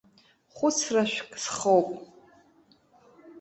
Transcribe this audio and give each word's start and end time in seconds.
Хәыцрашәк 0.55 1.31
схоуп. 1.43 1.89